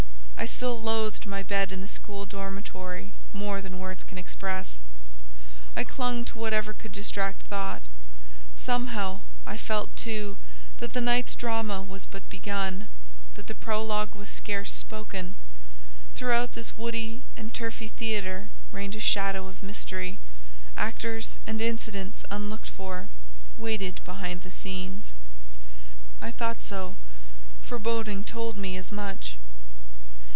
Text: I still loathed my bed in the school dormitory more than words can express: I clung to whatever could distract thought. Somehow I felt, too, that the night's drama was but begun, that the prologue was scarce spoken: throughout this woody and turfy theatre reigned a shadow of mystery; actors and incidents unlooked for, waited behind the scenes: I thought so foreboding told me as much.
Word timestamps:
I 0.37 0.47
still 0.47 0.79
loathed 0.81 1.27
my 1.27 1.41
bed 1.43 1.71
in 1.71 1.81
the 1.81 1.87
school 1.87 2.25
dormitory 2.27 3.11
more 3.33 3.61
than 3.61 3.77
words 3.79 4.01
can 4.03 4.17
express: 4.19 4.81
I 5.75 5.83
clung 5.83 6.25
to 6.25 6.37
whatever 6.39 6.71
could 6.73 6.91
distract 6.91 7.41
thought. 7.43 7.81
Somehow 8.57 9.21
I 9.45 9.55
felt, 9.57 9.95
too, 9.97 10.37
that 10.79 10.93
the 10.93 10.99
night's 11.01 11.33
drama 11.35 11.81
was 11.83 12.05
but 12.07 12.27
begun, 12.29 12.87
that 13.35 13.45
the 13.47 13.53
prologue 13.55 14.13
was 14.15 14.29
scarce 14.29 14.71
spoken: 14.73 15.35
throughout 16.15 16.53
this 16.55 16.75
woody 16.77 17.21
and 17.37 17.53
turfy 17.53 17.87
theatre 17.89 18.47
reigned 18.71 18.95
a 18.95 18.99
shadow 18.99 19.47
of 19.47 19.61
mystery; 19.63 20.17
actors 20.77 21.35
and 21.47 21.59
incidents 21.61 22.23
unlooked 22.31 22.69
for, 22.69 23.07
waited 23.59 24.01
behind 24.05 24.41
the 24.43 24.49
scenes: 24.51 25.11
I 26.19 26.29
thought 26.31 26.61
so 26.63 26.95
foreboding 27.63 28.23
told 28.23 28.57
me 28.57 28.75
as 28.77 28.91
much. 28.91 29.37